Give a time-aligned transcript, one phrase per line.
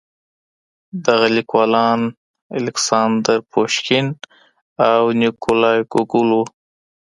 [1.05, 2.01] دغه ليکوالان
[2.59, 4.07] الکساندر پوشکين
[4.91, 6.43] او نېکولای ګوګول وو.